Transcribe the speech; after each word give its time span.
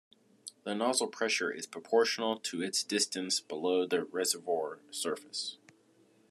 The 0.63 0.73
nozzle 0.73 1.09
pressure 1.09 1.51
is 1.51 1.67
proportional 1.67 2.39
to 2.39 2.59
its 2.63 2.83
distance 2.83 3.39
below 3.39 3.85
the 3.85 4.03
reservoir 4.05 4.79
surface. 4.89 5.59